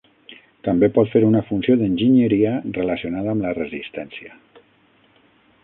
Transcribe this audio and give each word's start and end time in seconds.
També 0.67 0.87
pot 0.95 1.11
fer 1.15 1.21
una 1.25 1.41
funció 1.49 1.75
d"enginyeria 1.81 2.55
relacionada 2.79 3.33
amb 3.35 3.47
la 3.47 3.53
resistència. 3.61 4.37